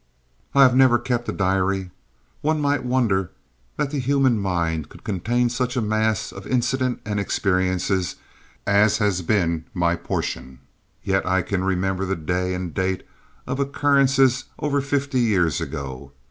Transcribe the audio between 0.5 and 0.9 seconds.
I have